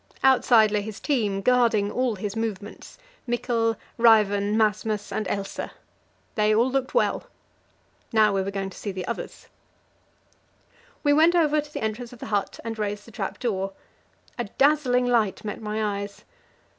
[0.23, 5.59] Outside lay his team, guarding all his movements Mikkel, Ræven, Masmas, and Else.
[6.33, 7.25] They all looked well.
[8.11, 9.45] Now we were going to see the others.
[11.03, 13.73] We went over to the entrance of the hut and raised the trap door;
[14.39, 16.23] a dazzling light met my eyes.